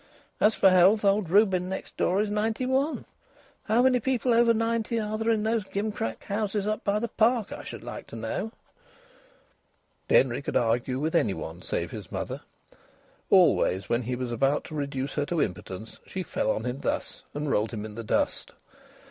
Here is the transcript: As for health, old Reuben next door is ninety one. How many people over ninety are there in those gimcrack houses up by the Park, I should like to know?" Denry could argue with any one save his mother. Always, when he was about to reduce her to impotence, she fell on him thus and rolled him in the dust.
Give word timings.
As 0.39 0.55
for 0.55 0.71
health, 0.71 1.05
old 1.05 1.29
Reuben 1.29 1.69
next 1.69 1.95
door 1.95 2.21
is 2.21 2.31
ninety 2.31 2.65
one. 2.65 3.05
How 3.65 3.83
many 3.83 3.99
people 3.99 4.33
over 4.33 4.51
ninety 4.51 4.99
are 4.99 5.15
there 5.15 5.29
in 5.29 5.43
those 5.43 5.63
gimcrack 5.63 6.23
houses 6.23 6.65
up 6.65 6.83
by 6.83 6.97
the 6.97 7.07
Park, 7.07 7.51
I 7.53 7.61
should 7.63 7.83
like 7.83 8.07
to 8.07 8.15
know?" 8.15 8.51
Denry 10.07 10.41
could 10.41 10.57
argue 10.57 10.97
with 10.99 11.13
any 11.13 11.35
one 11.35 11.61
save 11.61 11.91
his 11.91 12.11
mother. 12.11 12.41
Always, 13.29 13.89
when 13.89 14.01
he 14.01 14.15
was 14.15 14.31
about 14.31 14.63
to 14.63 14.73
reduce 14.75 15.13
her 15.13 15.25
to 15.27 15.39
impotence, 15.39 15.99
she 16.07 16.23
fell 16.23 16.49
on 16.49 16.63
him 16.63 16.79
thus 16.79 17.21
and 17.35 17.47
rolled 17.51 17.69
him 17.69 17.85
in 17.85 17.93
the 17.93 18.03
dust. 18.03 18.53